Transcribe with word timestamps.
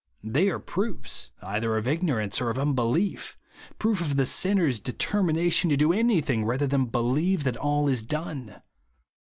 They 0.23 0.49
are 0.49 0.57
proofs 0.57 1.29
either 1.43 1.77
of 1.77 1.87
ignorance 1.87 2.41
or 2.41 2.49
of 2.49 2.57
mibelief.— 2.57 3.35
proofs 3.77 4.01
of 4.01 4.15
the 4.17 4.25
sinner's 4.25 4.79
determination 4.79 5.69
to 5.69 5.77
do 5.77 5.93
any 5.93 6.21
thing 6.21 6.43
rather 6.43 6.65
than 6.65 6.85
believe 6.85 7.43
that 7.43 7.55
all 7.55 7.87
is 7.87 8.01
done. 8.01 8.63